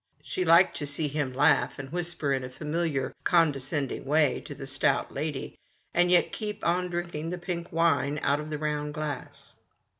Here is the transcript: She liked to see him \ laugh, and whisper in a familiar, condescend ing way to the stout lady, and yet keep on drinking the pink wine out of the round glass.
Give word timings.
She 0.23 0.43
liked 0.43 0.75
to 0.77 0.87
see 0.87 1.07
him 1.07 1.31
\ 1.33 1.33
laugh, 1.35 1.77
and 1.77 1.91
whisper 1.91 2.33
in 2.33 2.43
a 2.43 2.49
familiar, 2.49 3.13
condescend 3.23 3.91
ing 3.91 4.05
way 4.05 4.41
to 4.45 4.55
the 4.55 4.65
stout 4.65 5.13
lady, 5.13 5.59
and 5.93 6.09
yet 6.09 6.31
keep 6.33 6.65
on 6.65 6.89
drinking 6.89 7.29
the 7.29 7.37
pink 7.37 7.71
wine 7.71 8.19
out 8.23 8.39
of 8.39 8.49
the 8.49 8.57
round 8.57 8.95
glass. 8.95 9.53